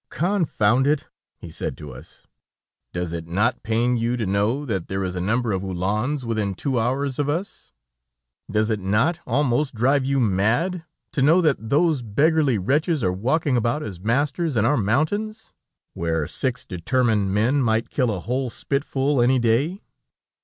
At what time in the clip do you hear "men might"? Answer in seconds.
17.31-17.91